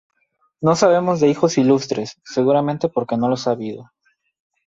[0.61, 3.91] No sabemos de hijos ilustres, seguramente porque no los ha habido.